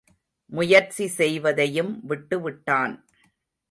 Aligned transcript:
முயற்சி 0.51 1.05
செய்வதையும் 1.17 1.93
விட்டுவிட்டான். 2.09 2.95